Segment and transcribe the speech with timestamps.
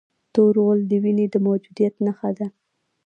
[0.33, 2.47] تور غول د وینې د موجودیت نښه ده.